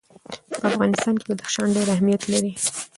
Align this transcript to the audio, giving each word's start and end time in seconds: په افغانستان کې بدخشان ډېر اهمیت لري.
په 0.59 0.63
افغانستان 0.71 1.13
کې 1.19 1.25
بدخشان 1.31 1.67
ډېر 1.75 1.87
اهمیت 1.95 2.21
لري. 2.31 2.51